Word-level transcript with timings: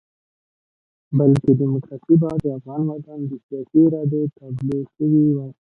بلکې 1.17 1.51
ډیموکراسي 1.59 2.13
به 2.21 2.29
د 2.43 2.45
افغان 2.57 2.81
وطن 2.91 3.19
د 3.29 3.31
سیاسي 3.45 3.79
ارادې 3.85 4.21
تابلو 4.37 4.77
شوې 4.93 5.23
وای. 5.35 5.51